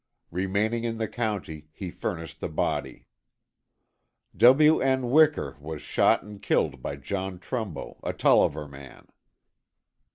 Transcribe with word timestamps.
Remaining 0.31 0.83
in 0.83 0.97
the 0.97 1.07
county, 1.07 1.67
he 1.71 1.91
furnished 1.91 2.39
the 2.39 2.49
body. 2.49 3.05
W. 4.35 4.79
N. 4.81 5.11
Wicher 5.11 5.55
was 5.59 5.83
shot 5.83 6.23
and 6.23 6.41
killed 6.41 6.81
by 6.81 6.95
John 6.95 7.37
Trumbo, 7.37 7.99
a 8.01 8.11
Tolliver 8.11 8.67
man. 8.67 9.07